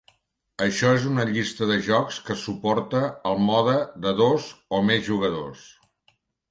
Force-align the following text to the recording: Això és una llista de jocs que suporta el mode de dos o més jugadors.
Això 0.67 0.89
és 0.99 1.03
una 1.09 1.25
llista 1.31 1.67
de 1.73 1.77
jocs 1.89 2.17
que 2.31 2.39
suporta 2.45 3.05
el 3.33 3.39
mode 3.51 3.79
de 4.09 4.17
dos 4.25 4.53
o 4.81 4.85
més 4.91 5.09
jugadors. 5.13 5.73